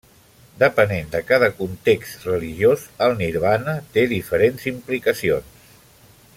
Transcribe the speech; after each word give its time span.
Depenent 0.61 1.11
de 1.15 1.21
cada 1.31 1.49
context 1.59 2.25
religiós, 2.29 2.87
el 3.09 3.15
nirvana 3.21 3.77
té 3.99 4.09
diferents 4.17 4.69
implicacions. 4.75 5.65